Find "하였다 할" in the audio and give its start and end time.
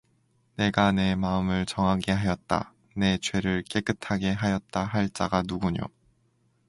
4.31-5.07